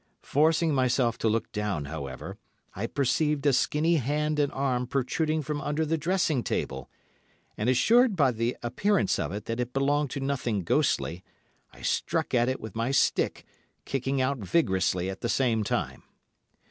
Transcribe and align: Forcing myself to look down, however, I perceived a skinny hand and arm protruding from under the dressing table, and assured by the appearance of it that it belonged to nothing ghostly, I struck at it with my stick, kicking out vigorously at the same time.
Forcing 0.23 0.73
myself 0.73 1.19
to 1.19 1.27
look 1.29 1.51
down, 1.51 1.85
however, 1.85 2.39
I 2.73 2.87
perceived 2.87 3.45
a 3.45 3.53
skinny 3.53 3.97
hand 3.97 4.39
and 4.39 4.51
arm 4.51 4.87
protruding 4.87 5.43
from 5.43 5.61
under 5.61 5.85
the 5.85 5.95
dressing 5.95 6.41
table, 6.43 6.89
and 7.55 7.69
assured 7.69 8.15
by 8.15 8.31
the 8.31 8.57
appearance 8.63 9.19
of 9.19 9.31
it 9.31 9.45
that 9.45 9.59
it 9.59 9.73
belonged 9.73 10.09
to 10.09 10.19
nothing 10.19 10.63
ghostly, 10.63 11.23
I 11.71 11.83
struck 11.83 12.33
at 12.33 12.49
it 12.49 12.59
with 12.59 12.75
my 12.75 12.89
stick, 12.89 13.45
kicking 13.85 14.19
out 14.19 14.39
vigorously 14.39 15.07
at 15.07 15.21
the 15.21 15.29
same 15.29 15.63
time. 15.63 16.01